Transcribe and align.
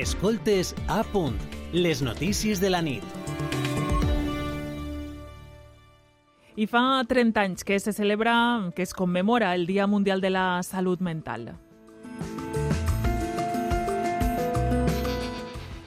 Escoltes 0.00 0.74
a 0.88 1.02
punt, 1.04 1.34
les 1.74 2.00
notícies 2.00 2.56
de 2.58 2.70
la 2.70 2.78
nit. 2.80 3.04
I 6.56 6.64
fa 6.64 7.04
30 7.04 7.42
anys 7.42 7.66
que 7.68 7.76
se 7.84 7.92
celebra, 7.92 8.72
que 8.74 8.80
es 8.80 8.94
commemora 8.96 9.54
el 9.54 9.66
Dia 9.66 9.86
Mundial 9.86 10.22
de 10.22 10.30
la 10.30 10.62
Salut 10.62 11.04
Mental. 11.04 11.50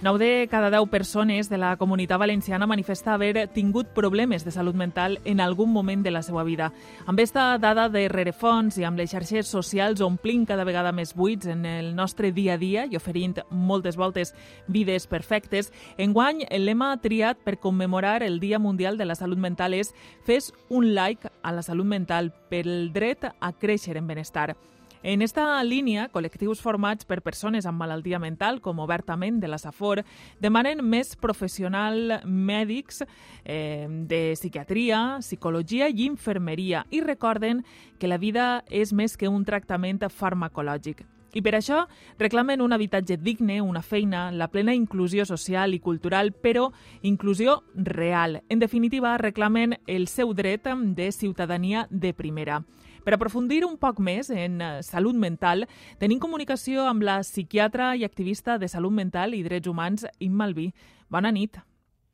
9 0.03 0.19
de 0.19 0.47
cada 0.49 0.69
10 0.69 0.89
persones 0.89 1.49
de 1.49 1.57
la 1.57 1.77
comunitat 1.77 2.19
valenciana 2.19 2.67
manifesta 2.67 3.13
haver 3.13 3.47
tingut 3.47 3.87
problemes 3.87 4.43
de 4.43 4.51
salut 4.51 4.75
mental 4.75 5.21
en 5.23 5.39
algun 5.39 5.71
moment 5.71 6.03
de 6.03 6.11
la 6.11 6.21
seva 6.21 6.43
vida. 6.43 6.73
Amb 7.05 7.21
esta 7.21 7.57
dada 7.57 7.87
de 7.87 8.09
rerefons 8.09 8.77
i 8.77 8.83
amb 8.83 8.99
les 8.99 9.13
xarxes 9.15 9.47
socials 9.47 10.03
omplint 10.03 10.43
cada 10.45 10.65
vegada 10.67 10.91
més 10.91 11.13
buits 11.15 11.47
en 11.47 11.63
el 11.65 11.95
nostre 11.95 12.33
dia 12.33 12.55
a 12.55 12.59
dia 12.59 12.83
i 12.83 12.99
oferint 12.99 13.39
moltes 13.49 13.95
voltes 13.95 14.35
vides 14.67 15.07
perfectes, 15.07 15.71
enguany 15.97 16.43
el 16.49 16.65
lema 16.67 16.91
triat 16.99 17.39
per 17.39 17.61
commemorar 17.63 18.23
el 18.23 18.41
Dia 18.41 18.59
Mundial 18.59 18.97
de 18.97 19.07
la 19.07 19.15
Salut 19.15 19.39
Mental 19.39 19.73
és 19.73 19.95
Fes 20.27 20.51
un 20.67 20.91
like 20.93 21.31
a 21.41 21.55
la 21.55 21.63
salut 21.63 21.87
mental 21.87 22.33
pel 22.51 22.91
dret 22.91 23.23
a 23.23 23.53
créixer 23.55 23.95
en 23.95 24.11
benestar. 24.11 24.57
En 25.03 25.21
esta 25.21 25.59
línia, 25.67 26.05
col·lectius 26.07 26.61
formats 26.63 27.03
per 27.03 27.19
persones 27.19 27.65
amb 27.67 27.81
malaltia 27.81 28.21
mental, 28.23 28.61
com 28.63 28.79
obertament 28.79 29.41
de 29.41 29.49
la 29.51 29.57
Safor, 29.59 29.99
demanen 30.39 30.79
més 30.79 31.17
professional 31.19 32.21
mèdics 32.23 33.03
eh, 33.03 33.83
de 34.07 34.21
psiquiatria, 34.37 35.17
psicologia 35.19 35.89
i 35.91 36.05
infermeria 36.07 36.85
i 36.89 37.01
recorden 37.03 37.65
que 37.99 38.07
la 38.07 38.17
vida 38.17 38.63
és 38.71 38.93
més 38.95 39.17
que 39.19 39.27
un 39.27 39.43
tractament 39.43 39.99
farmacològic. 40.07 41.03
I 41.33 41.41
per 41.41 41.55
això 41.57 41.81
reclamen 42.21 42.61
un 42.61 42.71
habitatge 42.71 43.17
digne, 43.17 43.59
una 43.61 43.81
feina, 43.81 44.29
la 44.31 44.47
plena 44.53 44.75
inclusió 44.77 45.25
social 45.25 45.73
i 45.73 45.81
cultural, 45.81 46.31
però 46.31 46.69
inclusió 47.01 47.63
real. 47.75 48.43
En 48.47 48.63
definitiva, 48.63 49.17
reclamen 49.17 49.79
el 49.87 50.07
seu 50.07 50.31
dret 50.33 50.69
de 50.95 51.11
ciutadania 51.11 51.87
de 51.89 52.13
primera. 52.13 52.61
Per 53.03 53.11
aprofundir 53.15 53.65
un 53.67 53.75
poc 53.75 53.99
més 53.99 54.29
en 54.31 54.61
eh, 54.63 54.71
salut 54.87 55.17
mental, 55.19 55.65
tenim 55.99 56.21
comunicació 56.23 56.85
amb 56.87 57.03
la 57.03 57.19
psiquiatra 57.25 57.93
i 57.99 58.05
activista 58.07 58.55
de 58.57 58.69
salut 58.71 58.95
mental 58.95 59.35
i 59.35 59.43
drets 59.43 59.67
humans, 59.67 60.07
Imma 60.23 60.47
Albí. 60.47 60.69
Bona 61.11 61.31
nit. 61.35 61.59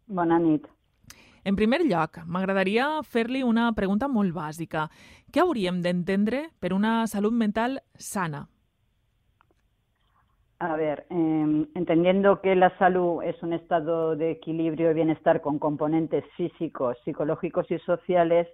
Bona 0.07 0.39
nit. 0.41 0.65
En 1.45 1.55
primer 1.55 1.83
lloc, 1.85 2.17
m'agradaria 2.25 2.87
fer-li 3.05 3.43
una 3.45 3.69
pregunta 3.77 4.09
molt 4.09 4.33
bàsica. 4.33 4.87
Què 5.31 5.43
hauríem 5.43 5.83
d'entendre 5.85 6.47
per 6.59 6.73
una 6.73 7.03
salut 7.07 7.37
mental 7.37 7.79
sana? 7.95 8.47
A 10.59 10.75
ver, 10.75 11.05
eh, 11.09 11.67
entendiendo 11.75 12.41
que 12.41 12.55
la 12.55 12.75
salud 12.77 13.23
es 13.23 13.41
un 13.43 13.53
estado 13.53 14.17
de 14.17 14.31
equilibrio 14.31 14.91
y 14.91 14.95
bienestar 14.95 15.39
con 15.39 15.57
componentes 15.59 16.25
físicos, 16.35 16.97
psicológicos 17.05 17.69
y 17.71 17.77
sociales, 17.79 18.47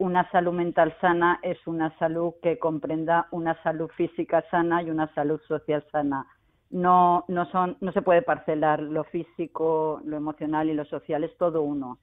una 0.00 0.28
salud 0.30 0.54
mental 0.54 0.96
sana 1.02 1.38
es 1.42 1.58
una 1.66 1.96
salud 1.98 2.32
que 2.42 2.58
comprenda 2.58 3.28
una 3.32 3.62
salud 3.62 3.90
física 3.90 4.42
sana 4.50 4.82
y 4.82 4.90
una 4.90 5.12
salud 5.14 5.38
social 5.46 5.84
sana. 5.92 6.26
No, 6.70 7.26
no, 7.28 7.44
son, 7.50 7.76
no 7.80 7.92
se 7.92 8.00
puede 8.00 8.22
parcelar 8.22 8.80
lo 8.80 9.04
físico, 9.04 10.00
lo 10.04 10.16
emocional 10.16 10.70
y 10.70 10.74
lo 10.74 10.86
social, 10.86 11.22
es 11.22 11.36
todo 11.36 11.60
uno. 11.60 11.98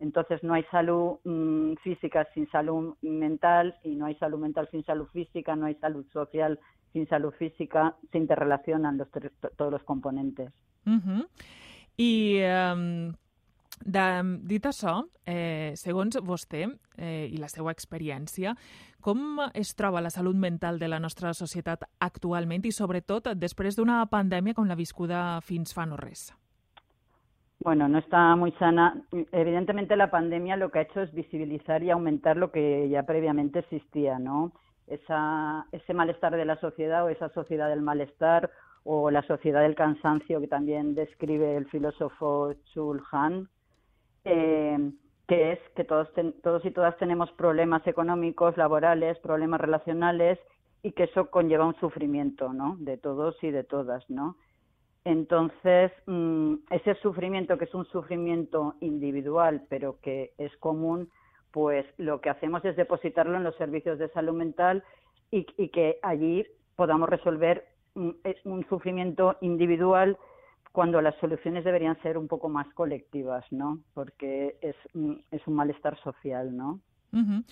Entonces 0.00 0.42
no 0.42 0.54
hay 0.54 0.64
salud 0.72 1.18
mmm, 1.22 1.74
física 1.84 2.26
sin 2.34 2.50
salud 2.50 2.96
mental 3.02 3.76
y 3.84 3.94
no 3.94 4.06
hay 4.06 4.16
salud 4.16 4.40
mental 4.40 4.68
sin 4.72 4.84
salud 4.84 5.06
física, 5.12 5.54
no 5.54 5.66
hay 5.66 5.76
salud 5.76 6.04
social 6.12 6.58
sin 6.92 7.06
salud 7.06 7.32
física, 7.38 7.94
se 8.10 8.18
interrelacionan 8.18 8.98
los 8.98 9.08
tres, 9.12 9.30
todos 9.56 9.70
los 9.70 9.84
componentes. 9.84 10.50
Uh. 10.84 11.22
I 11.96 12.42
um, 12.42 13.14
de, 13.84 14.06
dit 14.48 14.66
això, 14.66 15.02
eh, 15.26 15.72
segons 15.76 16.18
vostè 16.22 16.64
eh, 16.64 17.28
i 17.30 17.36
la 17.38 17.48
seva 17.48 17.72
experiència, 17.74 18.54
com 19.00 19.38
es 19.54 19.74
troba 19.78 20.00
la 20.02 20.10
salut 20.10 20.34
mental 20.34 20.80
de 20.80 20.88
la 20.88 20.98
nostra 20.98 21.32
societat 21.34 21.84
actualment 22.00 22.64
i 22.66 22.72
sobretot 22.72 23.28
després 23.38 23.76
d'una 23.76 24.00
pandèmia 24.10 24.54
com 24.54 24.66
la 24.66 24.74
viscuda 24.74 25.40
fins 25.46 25.76
fa 25.76 25.86
no 25.86 25.98
res? 26.00 26.32
Bueno, 27.60 27.88
no 27.88 27.98
está 27.98 28.36
muy 28.36 28.52
sana. 28.52 29.02
Evidentemente 29.32 29.96
la 29.96 30.10
pandemia 30.10 30.56
lo 30.56 30.70
que 30.70 30.80
ha 30.80 30.82
hecho 30.82 31.02
es 31.02 31.12
visibilizar 31.12 31.82
y 31.82 31.90
aumentar 31.90 32.36
lo 32.36 32.50
que 32.52 32.88
ya 32.88 33.04
previamente 33.04 33.60
existía, 33.60 34.18
¿no? 34.18 34.52
Esa, 34.86 35.66
ese 35.72 35.94
malestar 35.94 36.36
de 36.36 36.44
la 36.44 36.60
sociedad 36.60 37.04
o 37.04 37.08
esa 37.08 37.28
sociedad 37.30 37.68
del 37.68 37.82
malestar 37.82 38.50
o 38.84 39.10
la 39.10 39.22
sociedad 39.22 39.62
del 39.62 39.74
cansancio 39.74 40.40
que 40.40 40.46
también 40.46 40.94
describe 40.94 41.56
el 41.56 41.66
filósofo 41.66 42.54
Chul 42.72 43.02
Han, 43.10 43.48
eh, 44.26 44.90
que 45.28 45.52
es 45.52 45.58
que 45.74 45.84
todos, 45.84 46.12
ten, 46.14 46.34
todos 46.42 46.64
y 46.64 46.70
todas 46.70 46.96
tenemos 46.98 47.30
problemas 47.32 47.86
económicos, 47.86 48.56
laborales, 48.56 49.18
problemas 49.18 49.60
relacionales 49.60 50.38
y 50.82 50.92
que 50.92 51.04
eso 51.04 51.30
conlleva 51.30 51.66
un 51.66 51.74
sufrimiento, 51.76 52.52
¿no? 52.52 52.76
De 52.78 52.96
todos 52.96 53.42
y 53.42 53.50
de 53.50 53.64
todas, 53.64 54.08
¿no? 54.10 54.36
Entonces, 55.04 55.92
mmm, 56.06 56.54
ese 56.70 56.94
sufrimiento, 56.96 57.58
que 57.58 57.64
es 57.64 57.74
un 57.74 57.86
sufrimiento 57.86 58.74
individual, 58.80 59.62
pero 59.68 59.98
que 60.00 60.32
es 60.38 60.56
común, 60.58 61.08
pues 61.52 61.86
lo 61.96 62.20
que 62.20 62.30
hacemos 62.30 62.64
es 62.64 62.76
depositarlo 62.76 63.36
en 63.36 63.44
los 63.44 63.56
servicios 63.56 63.98
de 63.98 64.08
salud 64.10 64.34
mental 64.34 64.84
y, 65.30 65.46
y 65.56 65.68
que 65.68 65.98
allí 66.02 66.44
podamos 66.74 67.08
resolver 67.08 67.66
un, 67.94 68.18
un 68.44 68.68
sufrimiento 68.68 69.36
individual 69.40 70.18
cuando 70.76 71.00
las 71.00 71.16
soluciones 71.20 71.64
deberían 71.64 71.96
ser 72.02 72.18
un 72.18 72.28
poco 72.28 72.50
más 72.50 72.66
colectivas, 72.74 73.46
¿no? 73.50 73.80
Porque 73.94 74.58
es, 74.60 74.76
es 75.30 75.46
un 75.46 75.54
malestar 75.54 75.98
social, 76.02 76.54
¿no? 76.54 76.80
Uh 77.12 77.20
-huh. 77.20 77.44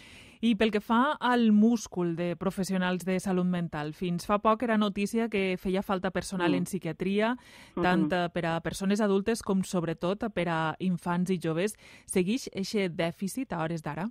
I 0.43 0.57
pel 0.57 0.71
que 0.71 0.83
fa 0.83 1.17
al 1.19 1.53
múscul 1.53 2.17
de 2.17 2.37
professionals 2.37 3.07
de 3.07 3.19
salut 3.19 3.47
mental, 3.47 3.95
fins 3.95 4.27
fa 4.27 4.41
poc 4.41 4.63
era 4.63 4.77
notícia 4.77 5.31
que 5.31 5.57
feia 5.57 5.83
falta 5.83 6.11
personal 6.11 6.53
-huh. 6.53 6.59
en 6.59 6.65
psiquiatria, 6.65 7.39
tant 7.81 8.13
uh 8.13 8.17
-huh. 8.17 8.33
per 8.33 8.45
a 8.45 8.61
persones 8.61 9.01
adultes 9.01 9.43
com 9.43 9.63
sobretot 9.63 10.31
per 10.35 10.49
a 10.49 10.77
infants 10.79 11.31
i 11.31 11.39
joves. 11.43 11.77
Seguix 12.05 12.51
aquest 12.53 12.95
dèficit 12.95 13.53
a 13.55 13.63
hores 13.63 13.83
d'ara? 13.83 14.11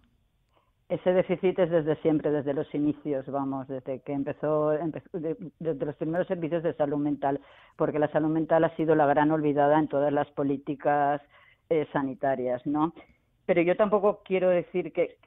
Ese 0.89 1.13
déficit 1.13 1.57
es 1.59 1.69
desde 1.71 1.95
siempre, 1.97 2.31
desde 2.31 2.53
los 2.53 2.73
inicios, 2.75 3.25
vamos, 3.27 3.67
desde 3.67 4.01
que 4.01 4.13
empezó, 4.13 4.73
empezó 4.73 5.19
de, 5.19 5.35
desde 5.59 5.85
los 5.85 5.95
primeros 5.95 6.27
servicios 6.27 6.63
de 6.63 6.73
salud 6.73 6.97
mental, 6.97 7.39
porque 7.77 7.99
la 7.99 8.11
salud 8.11 8.29
mental 8.29 8.63
ha 8.63 8.75
sido 8.75 8.95
la 8.95 9.05
gran 9.05 9.31
olvidada 9.31 9.79
en 9.79 9.87
todas 9.87 10.11
las 10.11 10.29
políticas 10.31 11.21
eh, 11.69 11.87
sanitarias, 11.93 12.65
¿no? 12.65 12.93
Pero 13.45 13.61
yo 13.61 13.75
tampoco 13.75 14.21
quiero 14.23 14.49
decir 14.49 14.93
que 14.93 15.17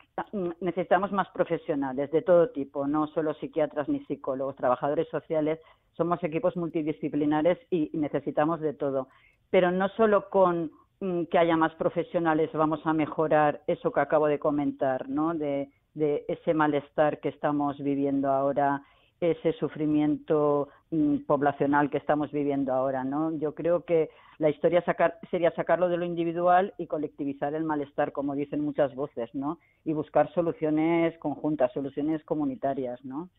necesitamos 0.60 1.12
más 1.12 1.28
profesionales 1.30 2.10
de 2.10 2.22
todo 2.22 2.50
tipo, 2.50 2.86
no 2.86 3.06
solo 3.08 3.34
psiquiatras 3.34 3.88
ni 3.88 4.00
psicólogos, 4.06 4.56
trabajadores 4.56 5.08
sociales, 5.08 5.58
somos 5.96 6.22
equipos 6.22 6.56
multidisciplinares 6.56 7.58
y 7.70 7.90
necesitamos 7.92 8.60
de 8.60 8.72
todo, 8.72 9.08
pero 9.50 9.70
no 9.70 9.88
solo 9.90 10.30
con 10.30 10.70
Mm, 10.70 10.85
que 11.00 11.38
haya 11.38 11.56
más 11.56 11.74
profesionales 11.74 12.50
vamos 12.52 12.80
a 12.84 12.92
mejorar 12.92 13.62
eso 13.66 13.92
que 13.92 14.00
acabo 14.00 14.26
de 14.26 14.38
comentar, 14.38 15.08
¿no? 15.08 15.34
De, 15.34 15.68
de 15.94 16.24
ese 16.28 16.54
malestar 16.54 17.20
que 17.20 17.28
estamos 17.28 17.78
viviendo 17.78 18.30
ahora, 18.30 18.82
ese 19.20 19.52
sufrimiento 19.54 20.68
mm, 20.90 21.18
poblacional 21.26 21.90
que 21.90 21.98
estamos 21.98 22.30
viviendo 22.32 22.72
ahora, 22.72 23.04
¿no? 23.04 23.36
Yo 23.38 23.54
creo 23.54 23.84
que 23.84 24.10
la 24.38 24.50
historia 24.50 24.82
sacar, 24.82 25.18
sería 25.30 25.50
sacarlo 25.52 25.88
de 25.88 25.96
lo 25.96 26.04
individual 26.04 26.74
y 26.76 26.86
colectivizar 26.86 27.54
el 27.54 27.64
malestar, 27.64 28.12
como 28.12 28.34
dicen 28.34 28.60
muchas 28.60 28.94
voces, 28.94 29.34
¿no? 29.34 29.58
Y 29.84 29.94
buscar 29.94 30.32
soluciones 30.34 31.16
conjuntas, 31.18 31.72
soluciones 31.72 32.22
comunitarias, 32.24 33.02
¿no? 33.04 33.30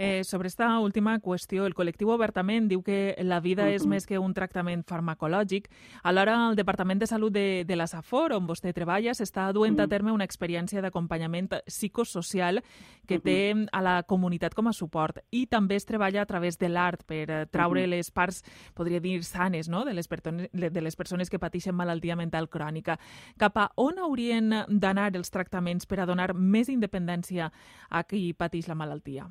Eh, 0.00 0.22
sobre 0.22 0.46
esta 0.46 0.78
última 0.78 1.18
qüestió, 1.18 1.64
el 1.66 1.74
col·lectiu 1.74 2.12
obertament 2.14 2.68
diu 2.70 2.84
que 2.86 3.16
la 3.26 3.40
vida 3.42 3.64
és 3.74 3.82
més 3.82 4.04
que 4.06 4.20
un 4.22 4.30
tractament 4.30 4.84
farmacològic. 4.86 5.66
Alhora, 6.06 6.36
el 6.52 6.54
Departament 6.54 7.00
de 7.02 7.08
Salut 7.10 7.34
de, 7.34 7.64
de 7.66 7.76
la 7.76 7.88
Safor, 7.90 8.30
on 8.36 8.46
vostè 8.46 8.70
treballa, 8.76 9.10
s'està 9.10 9.48
duent 9.50 9.74
a 9.82 9.88
terme 9.90 10.14
una 10.14 10.22
experiència 10.28 10.84
d'acompanyament 10.84 11.48
psicosocial 11.66 12.62
que 13.10 13.18
té 13.18 13.40
a 13.72 13.80
la 13.82 13.96
comunitat 14.06 14.54
com 14.54 14.70
a 14.70 14.74
suport 14.76 15.18
i 15.34 15.48
també 15.50 15.74
es 15.74 15.88
treballa 15.88 16.22
a 16.22 16.30
través 16.30 16.60
de 16.62 16.70
l'art 16.70 17.02
per 17.02 17.24
eh, 17.26 17.40
traure 17.50 17.82
les 17.90 18.12
parts, 18.14 18.44
podria 18.78 19.02
dir, 19.02 19.24
sanes 19.26 19.66
no? 19.66 19.82
de, 19.82 19.96
les 19.98 20.06
de 20.06 20.80
les 20.86 20.94
persones 20.94 21.26
que 21.26 21.42
pateixen 21.42 21.74
malaltia 21.74 22.14
mental 22.14 22.46
crònica. 22.46 23.00
Cap 23.36 23.58
a 23.58 23.66
on 23.74 23.98
haurien 23.98 24.62
d'anar 24.68 25.10
els 25.16 25.34
tractaments 25.34 25.90
per 25.90 25.98
a 25.98 26.06
donar 26.06 26.30
més 26.38 26.70
independència 26.70 27.50
a 27.90 28.06
qui 28.06 28.28
pateix 28.38 28.70
la 28.70 28.78
malaltia? 28.78 29.26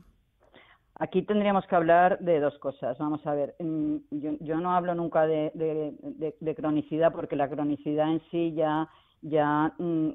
Aquí 1.00 1.22
tendríamos 1.22 1.66
que 1.68 1.76
hablar 1.76 2.18
de 2.20 2.40
dos 2.40 2.58
cosas. 2.58 2.98
Vamos 2.98 3.26
a 3.28 3.34
ver, 3.36 3.56
yo, 3.60 4.32
yo 4.40 4.58
no 4.58 4.72
hablo 4.72 4.96
nunca 4.96 5.28
de, 5.28 5.52
de, 5.54 6.36
de, 6.40 6.56
cronicidad 6.56 7.12
porque 7.12 7.36
la 7.36 7.50
cronicidad 7.50 8.10
en 8.12 8.22
sí 8.32 8.54
ya, 8.56 8.90
ya 9.22 9.74
mmm, 9.78 10.10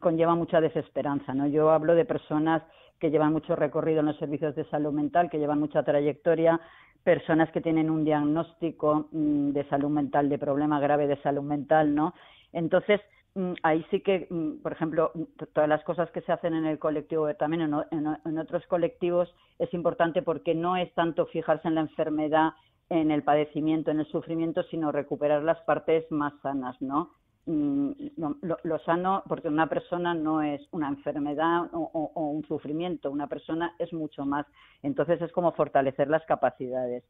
conlleva 0.00 0.36
mucha 0.36 0.60
desesperanza. 0.60 1.34
¿no? 1.34 1.48
Yo 1.48 1.70
hablo 1.70 1.96
de 1.96 2.04
personas 2.04 2.62
que 3.00 3.10
llevan 3.10 3.32
mucho 3.32 3.56
recorrido 3.56 4.00
en 4.00 4.06
los 4.06 4.18
servicios 4.18 4.54
de 4.54 4.64
salud 4.66 4.92
mental, 4.92 5.28
que 5.28 5.38
llevan 5.38 5.58
mucha 5.58 5.82
trayectoria, 5.82 6.60
personas 7.02 7.50
que 7.50 7.60
tienen 7.60 7.90
un 7.90 8.04
diagnóstico 8.04 9.08
mm, 9.10 9.50
de 9.50 9.64
salud 9.68 9.90
mental, 9.90 10.28
de 10.28 10.38
problema 10.38 10.78
grave 10.78 11.08
de 11.08 11.20
salud 11.22 11.42
mental, 11.42 11.94
¿no? 11.94 12.14
Entonces, 12.52 13.00
mm, 13.27 13.27
ahí 13.62 13.84
sí 13.90 14.00
que, 14.00 14.26
mm, 14.30 14.62
por 14.62 14.72
ejemplo, 14.72 15.12
todas 15.52 15.68
las 15.68 15.82
cosas 15.84 16.10
que 16.10 16.22
se 16.22 16.32
hacen 16.32 16.54
en 16.54 16.66
el 16.66 16.78
colectivo, 16.78 17.32
también 17.34 17.62
en, 17.62 18.38
otros 18.38 18.66
colectivos, 18.66 19.32
es 19.58 19.72
importante 19.74 20.22
porque 20.22 20.54
no 20.54 20.76
es 20.76 20.92
tanto 20.94 21.26
fijarse 21.26 21.68
en 21.68 21.76
la 21.76 21.82
enfermedad, 21.82 22.52
en 22.90 23.10
el 23.10 23.22
padecimiento, 23.22 23.90
en 23.90 24.00
el 24.00 24.06
sufrimiento, 24.06 24.62
sino 24.64 24.92
recuperar 24.92 25.42
las 25.42 25.60
partes 25.62 26.10
más 26.10 26.32
sanas, 26.42 26.80
¿no? 26.80 27.10
Lo, 27.46 28.78
sano, 28.80 29.22
porque 29.26 29.48
una 29.48 29.68
persona 29.68 30.12
no 30.12 30.42
es 30.42 30.60
una 30.70 30.88
enfermedad 30.88 31.70
o, 31.72 32.10
un 32.14 32.44
sufrimiento, 32.46 33.10
una 33.10 33.26
persona 33.26 33.74
es 33.78 33.90
mucho 33.94 34.26
más. 34.26 34.46
Entonces 34.82 35.22
es 35.22 35.32
como 35.32 35.52
fortalecer 35.52 36.08
las 36.08 36.24
capacidades. 36.26 37.04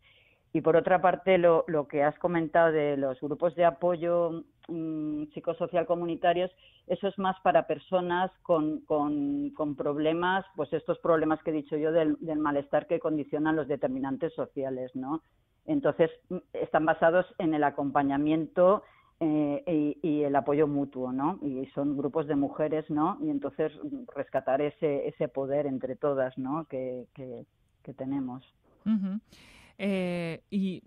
Y 0.53 0.61
por 0.61 0.77
otra 0.77 1.01
parte, 1.01 1.39
lo, 1.39 1.65
lo 1.69 1.87
que 1.89 2.03
has 2.03 2.19
comentado 2.19 2.73
de 2.73 2.97
los 2.97 3.21
grupos 3.21 3.55
de 3.55 3.65
apoyo 3.65 4.45
mm, 4.69 5.25
psicosocial 5.35 5.87
comunitarios, 5.87 6.51
eso 6.87 7.07
es 7.07 7.19
más 7.19 7.39
para 7.41 7.67
personas 7.67 8.31
con, 8.43 8.81
con, 8.81 9.51
con, 9.51 9.77
problemas, 9.77 10.47
pues 10.57 10.73
estos 10.73 10.99
problemas 11.01 11.43
que 11.43 11.51
he 11.51 11.55
dicho 11.55 11.77
yo 11.77 11.93
del, 11.93 12.17
del, 12.21 12.39
malestar 12.39 12.87
que 12.87 12.99
condicionan 12.99 13.57
los 13.57 13.69
determinantes 13.69 14.33
sociales, 14.35 14.91
¿no? 14.95 15.23
Entonces, 15.67 16.11
mm, 16.31 16.39
están 16.55 16.87
basados 16.87 17.27
en 17.39 17.53
el 17.53 17.63
acompañamiento 17.63 18.83
eh, 19.21 19.97
y, 20.01 20.23
el 20.23 20.37
apoyo 20.37 20.69
mutuo, 20.69 21.13
¿no? 21.13 21.39
Y 21.43 21.67
son 21.75 21.97
grupos 21.97 22.29
de 22.29 22.37
mujeres, 22.37 22.89
¿no? 22.89 23.19
Y 23.21 23.31
entonces 23.31 23.73
mm, 23.83 24.05
rescatar 24.15 24.63
ese, 24.63 25.09
ese 25.09 25.27
poder 25.27 25.67
entre 25.67 25.97
todas, 25.97 26.39
¿no? 26.39 26.67
Que, 26.67 27.07
que, 27.15 27.45
tenemos. 27.97 28.45
Uh. 28.85 29.17
Eh, 29.79 30.43
I 30.51 30.83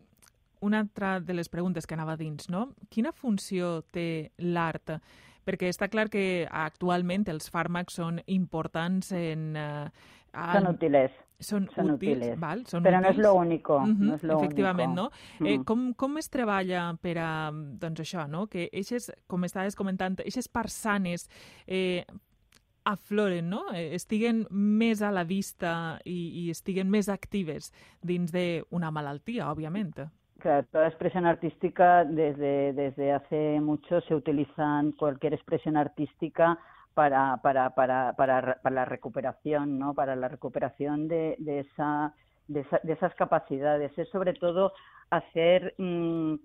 una 0.62 0.80
altra 0.80 1.20
de 1.20 1.34
les 1.34 1.50
preguntes 1.50 1.88
que 1.88 1.96
anava 1.96 2.18
dins, 2.18 2.50
no? 2.50 2.70
Quina 2.90 3.12
funció 3.12 3.82
té 3.92 4.32
l'art? 4.38 4.98
Perquè 5.48 5.72
està 5.72 5.88
clar 5.90 6.08
que 6.14 6.46
actualment 6.46 7.26
els 7.34 7.50
fàrmacs 7.50 7.98
són 7.98 8.22
importants 8.30 9.12
en... 9.18 9.56
Eh, 9.58 9.90
al... 10.34 10.54
Són 10.60 10.70
útils. 10.76 11.20
Són, 11.42 11.66
són 11.74 11.96
útils, 11.96 12.20
útils, 12.22 12.38
val? 12.40 12.62
Són 12.70 12.84
però 12.86 13.00
útils. 13.00 13.08
no 13.08 13.10
és 13.16 13.26
lo 13.26 13.34
único. 13.34 13.78
Uh 13.80 13.88
-huh, 13.88 14.08
no 14.12 14.16
és 14.16 14.24
lo 14.24 14.38
efectivament, 14.38 14.92
único. 14.92 15.10
no? 15.40 15.48
Eh, 15.50 15.64
com, 15.66 15.94
com 15.96 16.18
es 16.18 16.30
treballa 16.30 16.96
per 17.02 17.18
a, 17.18 17.52
doncs 17.52 18.00
això, 18.00 18.28
no? 18.30 18.46
Que 18.48 18.70
eixes, 18.72 19.12
com 19.28 19.44
estaves 19.44 19.76
comentant, 19.76 20.20
eixes 20.20 20.48
parts 20.48 20.74
sanes 20.74 21.30
eh, 21.66 22.06
afloren, 22.84 23.50
no? 23.50 23.66
Eh, 23.74 23.94
estiguen 23.96 24.46
més 24.50 25.02
a 25.02 25.12
la 25.12 25.24
vista 25.24 26.00
i, 26.06 26.46
i 26.46 26.50
estiguen 26.50 26.90
més 26.90 27.10
actives 27.10 27.72
dins 28.02 28.32
d'una 28.34 28.92
malaltia, 28.92 29.50
òbviament. 29.52 30.08
Claro, 30.42 30.66
toda 30.72 30.88
expresión 30.88 31.28
artística 31.28 32.04
desde, 32.04 32.74
desde 32.74 33.12
hace 33.12 33.60
mucho 33.62 34.02
se 34.02 34.16
utilizan 34.16 34.92
cualquier 34.94 35.36
expresión 35.36 35.78
artística 35.78 36.58
para, 36.96 37.38
para, 37.44 37.70
para, 37.76 38.14
para, 38.14 38.58
para 38.62 38.76
la 38.76 38.86
recuperación, 38.86 39.78
¿no? 39.78 39.94
Para 39.94 40.16
la 40.16 40.28
recuperación 40.28 41.08
de, 41.08 41.36
de, 41.38 41.60
esa, 41.60 42.16
de, 42.48 42.62
esa, 42.62 42.80
de 42.84 42.94
esas 42.94 43.14
capacidades. 43.16 43.96
Es 43.98 44.10
sobre 44.10 44.34
todo 44.34 44.74
hacer 45.12 45.76
mmm, 45.78 46.36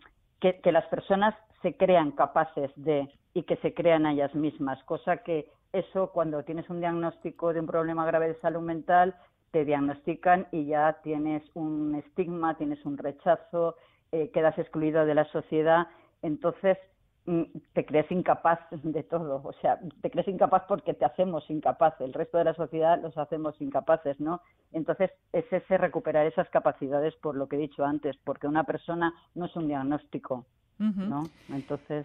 que, 0.40 0.60
que 0.60 0.72
las 0.72 0.84
personas 0.88 1.34
se 1.62 1.74
crean 1.76 2.12
capaces 2.12 2.70
de 2.76 3.08
y 3.36 3.42
que 3.42 3.56
se 3.56 3.74
crean 3.74 4.06
a 4.06 4.12
ellas 4.12 4.34
mismas, 4.34 4.82
cosa 4.84 5.18
que 5.18 5.50
eso 5.74 6.10
cuando 6.10 6.42
tienes 6.44 6.70
un 6.70 6.80
diagnóstico 6.80 7.52
de 7.52 7.60
un 7.60 7.66
problema 7.66 8.06
grave 8.06 8.28
de 8.28 8.40
salud 8.40 8.62
mental, 8.62 9.14
te 9.50 9.66
diagnostican 9.66 10.46
y 10.52 10.64
ya 10.64 11.00
tienes 11.02 11.42
un 11.52 11.96
estigma, 11.96 12.56
tienes 12.56 12.82
un 12.86 12.96
rechazo, 12.96 13.76
eh, 14.10 14.30
quedas 14.30 14.58
excluido 14.58 15.04
de 15.04 15.14
la 15.14 15.26
sociedad, 15.26 15.86
entonces 16.22 16.78
mm, 17.26 17.42
te 17.74 17.84
crees 17.84 18.10
incapaz 18.10 18.58
de 18.70 19.02
todo, 19.02 19.42
o 19.44 19.52
sea, 19.60 19.80
te 20.00 20.10
crees 20.10 20.28
incapaz 20.28 20.62
porque 20.66 20.94
te 20.94 21.04
hacemos 21.04 21.50
incapaz, 21.50 22.00
el 22.00 22.14
resto 22.14 22.38
de 22.38 22.44
la 22.44 22.54
sociedad 22.54 22.98
los 23.02 23.18
hacemos 23.18 23.60
incapaces, 23.60 24.18
¿no? 24.18 24.40
Entonces 24.72 25.10
es 25.34 25.44
ese 25.52 25.76
recuperar 25.76 26.24
esas 26.24 26.48
capacidades 26.48 27.14
por 27.16 27.36
lo 27.36 27.48
que 27.48 27.56
he 27.56 27.58
dicho 27.58 27.84
antes, 27.84 28.16
porque 28.24 28.46
una 28.46 28.64
persona 28.64 29.12
no 29.34 29.44
es 29.44 29.54
un 29.56 29.68
diagnóstico. 29.68 30.46
¿no? 30.78 31.22
Entonces 31.48 32.04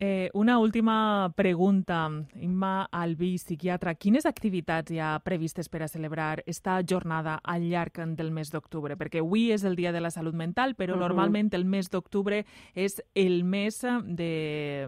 Eh, 0.00 0.30
una 0.32 0.60
última 0.60 1.32
pregunta, 1.34 2.08
Imma 2.40 2.84
Albí, 2.92 3.36
psiquiatra. 3.36 3.96
Quines 3.98 4.26
activitats 4.30 4.92
hi 4.94 5.00
ha 5.02 5.16
previstes 5.26 5.66
per 5.68 5.82
a 5.82 5.88
celebrar 5.90 6.44
esta 6.46 6.76
jornada 6.86 7.40
al 7.42 7.66
llarg 7.66 7.98
del 8.14 8.30
mes 8.30 8.52
d'octubre? 8.54 8.94
Perquè 8.94 9.18
avui 9.18 9.50
és 9.50 9.64
el 9.66 9.74
Dia 9.74 9.90
de 9.90 10.00
la 10.00 10.12
Salut 10.14 10.34
Mental, 10.38 10.76
però 10.76 10.94
uh 10.94 10.96
-huh. 10.96 11.08
normalment 11.08 11.52
el 11.54 11.64
mes 11.64 11.90
d'octubre 11.90 12.44
és 12.74 13.02
el 13.14 13.42
mes 13.42 13.82
de, 14.04 14.86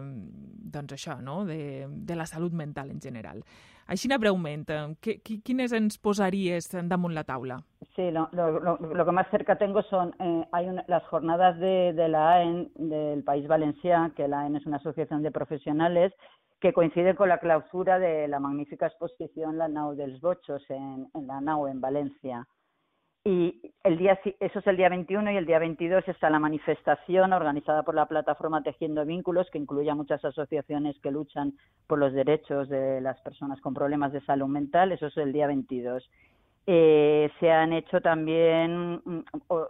doncs 0.71 0.93
això, 0.93 1.19
no? 1.21 1.45
de, 1.45 1.87
de 1.89 2.15
la 2.15 2.25
salut 2.25 2.53
mental 2.53 2.89
en 2.91 3.01
general. 3.01 3.43
Així, 3.87 4.07
breument, 4.17 4.65
¿qué, 5.01 5.19
¿quiénes 5.21 5.73
ens 5.73 5.97
posaries 5.97 6.69
damunt 6.87 7.13
la 7.13 7.23
taula? 7.23 7.61
Sí, 7.95 8.09
lo, 8.11 8.29
lo, 8.31 8.59
lo, 8.59 8.77
lo 8.77 9.05
que 9.05 9.11
más 9.11 9.27
cerca 9.31 9.57
tengo 9.57 9.81
son 9.83 10.15
eh, 10.19 10.47
hay 10.51 10.69
una, 10.69 10.85
las 10.87 11.03
jornadas 11.07 11.59
de, 11.59 11.93
de 11.93 12.07
la 12.07 12.29
AEN 12.35 12.71
del 12.75 13.23
País 13.23 13.47
Valencià, 13.47 14.11
que 14.15 14.27
la 14.27 14.41
AEN 14.41 14.55
es 14.55 14.65
una 14.65 14.77
asociación 14.77 15.23
de 15.23 15.31
profesionales 15.31 16.13
que 16.61 16.73
coincide 16.73 17.15
con 17.15 17.27
la 17.27 17.39
clausura 17.39 17.97
de 17.99 18.27
la 18.27 18.39
magnífica 18.39 18.85
exposición 18.85 19.57
La 19.57 19.67
Nau 19.67 19.95
dels 19.95 20.21
Bochos 20.21 20.63
en, 20.69 21.09
en 21.13 21.27
la 21.27 21.41
Nau, 21.41 21.67
en 21.67 21.81
Valencia. 21.81 22.45
Y 23.23 23.71
el 23.83 23.99
día, 23.99 24.19
eso 24.39 24.59
es 24.59 24.67
el 24.67 24.77
día 24.77 24.89
21 24.89 25.31
y 25.31 25.37
el 25.37 25.45
día 25.45 25.59
22 25.59 26.07
está 26.07 26.31
la 26.31 26.39
manifestación 26.39 27.33
organizada 27.33 27.83
por 27.83 27.93
la 27.93 28.07
plataforma 28.07 28.63
Tejiendo 28.63 29.05
Vínculos, 29.05 29.47
que 29.51 29.59
incluye 29.59 29.91
a 29.91 29.95
muchas 29.95 30.25
asociaciones 30.25 30.97
que 30.99 31.11
luchan 31.11 31.53
por 31.85 31.99
los 31.99 32.13
derechos 32.13 32.67
de 32.67 32.99
las 32.99 33.21
personas 33.21 33.61
con 33.61 33.75
problemas 33.75 34.11
de 34.11 34.21
salud 34.21 34.47
mental. 34.47 34.91
Eso 34.91 35.05
es 35.05 35.17
el 35.17 35.33
día 35.33 35.45
22. 35.45 36.09
Eh, 36.65 37.29
se 37.39 37.51
han 37.51 37.73
hecho 37.73 38.01
también, 38.01 39.01
o, 39.47 39.67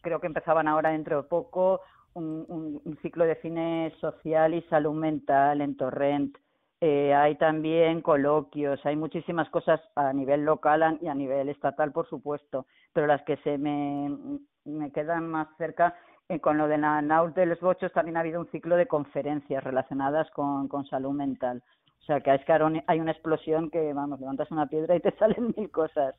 creo 0.00 0.20
que 0.20 0.26
empezaban 0.28 0.68
ahora 0.68 0.90
dentro 0.90 1.22
de 1.22 1.28
poco, 1.28 1.80
un, 2.14 2.44
un, 2.46 2.80
un 2.84 2.98
ciclo 3.02 3.24
de 3.24 3.34
cine 3.40 3.92
social 4.00 4.54
y 4.54 4.62
salud 4.62 4.94
mental 4.94 5.60
en 5.60 5.76
Torrent 5.76 6.36
eh, 6.80 7.14
hay 7.14 7.36
también 7.36 8.02
coloquios, 8.02 8.84
hay 8.84 8.96
muchísimas 8.96 9.48
cosas 9.50 9.80
a 9.94 10.12
nivel 10.12 10.44
local 10.44 10.98
y 11.00 11.08
a 11.08 11.14
nivel 11.14 11.48
estatal, 11.48 11.92
por 11.92 12.08
supuesto, 12.08 12.66
pero 12.92 13.06
las 13.06 13.22
que 13.22 13.38
se 13.38 13.56
me, 13.56 14.38
me 14.64 14.92
quedan 14.92 15.28
más 15.28 15.48
cerca, 15.56 15.94
eh, 16.28 16.40
con 16.40 16.58
lo 16.58 16.68
de 16.68 16.76
la 16.76 17.00
NAUS 17.00 17.34
de 17.34 17.46
los 17.46 17.60
Bochos 17.60 17.92
también 17.92 18.16
ha 18.16 18.20
habido 18.20 18.40
un 18.40 18.50
ciclo 18.50 18.76
de 18.76 18.86
conferencias 18.86 19.64
relacionadas 19.64 20.30
con, 20.32 20.68
con 20.68 20.84
salud 20.86 21.12
mental. 21.12 21.62
O 22.00 22.04
sea, 22.04 22.20
que 22.20 22.34
es 22.34 22.44
que 22.44 22.52
hay 22.86 23.00
una 23.00 23.12
explosión 23.12 23.70
que, 23.70 23.92
vamos, 23.92 24.20
levantas 24.20 24.50
una 24.50 24.66
piedra 24.66 24.94
y 24.94 25.00
te 25.00 25.10
salen 25.18 25.54
mil 25.56 25.70
cosas. 25.70 26.14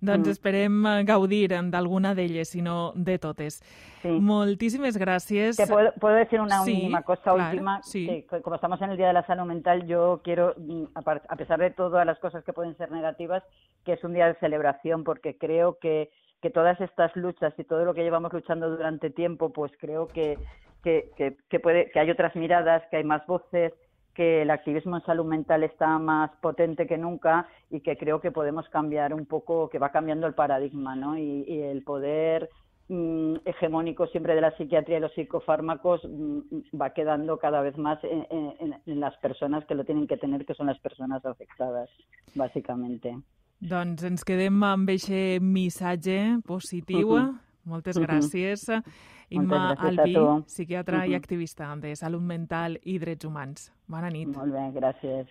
Doncs 0.00 0.28
mm. 0.28 0.32
esperem 0.32 0.86
eh, 0.86 1.04
gaudir 1.04 1.50
d'alguna 1.70 2.14
d'elles, 2.16 2.48
si 2.48 2.62
no 2.64 2.92
de 2.96 3.18
totes. 3.20 3.60
Sí. 4.00 4.08
Moltíssimes 4.08 4.96
gràcies. 4.96 5.58
Te 5.60 5.66
puedo, 5.66 5.92
puedo 6.00 6.14
decir 6.14 6.40
una 6.40 6.62
sí, 6.64 6.90
cosa 7.04 7.34
claro, 7.34 7.50
última, 7.50 7.82
sí. 7.82 8.06
que 8.06 8.40
como 8.40 8.56
estamos 8.56 8.80
en 8.80 8.90
el 8.90 8.96
Día 8.96 9.08
de 9.08 9.12
la 9.12 9.26
Salud 9.26 9.44
Mental, 9.44 9.86
yo 9.86 10.20
quiero, 10.24 10.54
mm, 10.56 10.84
a 10.94 11.36
pesar 11.36 11.60
de 11.60 11.70
todas 11.70 12.06
las 12.06 12.18
cosas 12.18 12.42
que 12.44 12.54
pueden 12.54 12.76
ser 12.78 12.90
negativas, 12.90 13.42
que 13.84 13.92
es 13.92 14.04
un 14.04 14.14
día 14.14 14.26
de 14.26 14.34
celebración, 14.40 15.04
porque 15.04 15.36
creo 15.36 15.78
que, 15.78 16.10
que 16.40 16.50
todas 16.50 16.80
estas 16.80 17.14
luchas 17.14 17.52
y 17.58 17.64
todo 17.64 17.84
lo 17.84 17.92
que 17.92 18.02
llevamos 18.02 18.32
luchando 18.32 18.70
durante 18.70 19.10
tiempo, 19.10 19.50
pues 19.52 19.70
creo 19.78 20.08
que, 20.08 20.38
que, 20.82 21.10
que, 21.16 21.36
que, 21.50 21.60
puede, 21.60 21.90
que 21.90 22.00
hay 22.00 22.10
otras 22.10 22.34
miradas, 22.36 22.82
que 22.90 22.96
hay 22.96 23.04
más 23.04 23.26
voces, 23.26 23.74
que 24.14 24.42
el 24.42 24.50
activismo 24.50 24.96
en 24.96 25.04
salud 25.04 25.24
mental 25.24 25.62
está 25.62 25.98
más 25.98 26.30
potente 26.40 26.86
que 26.86 26.98
nunca 26.98 27.46
y 27.70 27.80
que 27.80 27.96
creo 27.96 28.20
que 28.20 28.32
podemos 28.32 28.68
cambiar 28.68 29.14
un 29.14 29.26
poco, 29.26 29.68
que 29.68 29.78
va 29.78 29.90
cambiando 29.90 30.26
el 30.26 30.34
paradigma, 30.34 30.96
¿no? 30.96 31.16
Y, 31.16 31.44
y 31.46 31.60
el 31.62 31.82
poder 31.82 32.50
mmm, 32.88 33.36
hegemónico 33.44 34.06
siempre 34.08 34.34
de 34.34 34.40
la 34.40 34.56
psiquiatría 34.56 34.98
y 34.98 35.00
los 35.00 35.12
psicofármacos 35.14 36.02
mmm, 36.04 36.40
va 36.80 36.90
quedando 36.90 37.38
cada 37.38 37.60
vez 37.60 37.78
más 37.78 38.02
en, 38.04 38.26
en, 38.30 38.74
en, 38.84 39.00
las 39.00 39.16
personas 39.18 39.64
que 39.66 39.74
lo 39.74 39.84
tienen 39.84 40.06
que 40.06 40.16
tener, 40.16 40.44
que 40.44 40.54
son 40.54 40.66
las 40.66 40.78
personas 40.80 41.24
afectadas, 41.24 41.88
básicamente. 42.34 43.16
Doncs 43.60 44.06
ens 44.08 44.22
quedem 44.24 44.62
amb 44.64 44.88
aquest 44.88 45.44
missatge 45.44 46.40
positiu. 46.48 47.10
Uh 47.10 47.18
-huh. 47.20 47.38
Moltes. 47.64 47.96
Uh 47.96 48.04
-huh. 48.04 48.82
Imma 49.30 49.74
Albi, 49.78 50.14
psiquiatra 50.46 50.98
uh 50.98 51.02
-huh. 51.04 51.10
i 51.10 51.14
activista 51.14 51.76
de 51.76 51.96
salut 51.96 52.22
mental 52.22 52.78
i 52.82 52.98
drets 52.98 53.24
humans. 53.24 53.72
Bona 53.86 54.10
nit. 54.10 54.28
Molt 54.28 54.52
bé, 54.52 54.72
gràcies. 54.80 55.26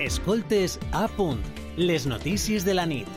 Escoltes 0.00 0.80
a 0.92 1.08
punt, 1.16 1.40
les 1.76 2.06
notícies 2.06 2.64
de 2.64 2.74
la 2.74 2.86
nit. 2.86 3.08